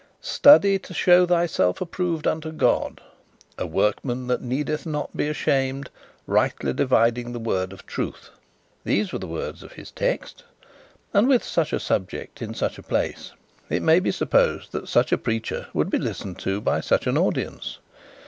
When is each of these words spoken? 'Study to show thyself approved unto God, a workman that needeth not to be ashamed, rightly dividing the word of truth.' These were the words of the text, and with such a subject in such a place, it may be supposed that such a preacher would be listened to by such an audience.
'Study 0.19 0.79
to 0.79 0.95
show 0.95 1.27
thyself 1.27 1.79
approved 1.79 2.25
unto 2.25 2.51
God, 2.51 3.01
a 3.59 3.67
workman 3.67 4.25
that 4.25 4.41
needeth 4.41 4.83
not 4.87 5.11
to 5.11 5.17
be 5.17 5.27
ashamed, 5.27 5.91
rightly 6.25 6.73
dividing 6.73 7.31
the 7.33 7.39
word 7.39 7.71
of 7.71 7.85
truth.' 7.85 8.31
These 8.83 9.13
were 9.13 9.19
the 9.19 9.27
words 9.27 9.61
of 9.61 9.75
the 9.75 9.83
text, 9.85 10.43
and 11.13 11.27
with 11.27 11.43
such 11.43 11.71
a 11.71 11.79
subject 11.79 12.41
in 12.41 12.55
such 12.55 12.79
a 12.79 12.81
place, 12.81 13.33
it 13.69 13.83
may 13.83 13.99
be 13.99 14.09
supposed 14.09 14.71
that 14.71 14.87
such 14.87 15.11
a 15.11 15.19
preacher 15.19 15.67
would 15.71 15.91
be 15.91 15.99
listened 15.99 16.39
to 16.39 16.61
by 16.61 16.81
such 16.81 17.05
an 17.05 17.15
audience. 17.15 17.77